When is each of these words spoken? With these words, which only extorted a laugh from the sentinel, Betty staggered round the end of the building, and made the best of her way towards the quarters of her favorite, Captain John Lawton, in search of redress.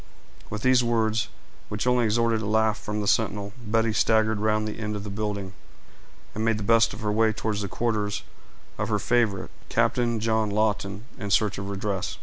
With 0.49 0.63
these 0.63 0.83
words, 0.83 1.29
which 1.69 1.85
only 1.85 2.05
extorted 2.05 2.41
a 2.41 2.47
laugh 2.47 2.79
from 2.79 3.01
the 3.01 3.07
sentinel, 3.07 3.53
Betty 3.63 3.93
staggered 3.93 4.39
round 4.39 4.67
the 4.67 4.79
end 4.79 4.95
of 4.95 5.03
the 5.03 5.11
building, 5.11 5.53
and 6.33 6.43
made 6.43 6.57
the 6.57 6.63
best 6.63 6.91
of 6.95 7.01
her 7.01 7.11
way 7.11 7.31
towards 7.31 7.61
the 7.61 7.67
quarters 7.67 8.23
of 8.79 8.89
her 8.89 8.97
favorite, 8.97 9.51
Captain 9.69 10.19
John 10.19 10.49
Lawton, 10.49 11.03
in 11.19 11.29
search 11.29 11.59
of 11.59 11.69
redress. 11.69 12.17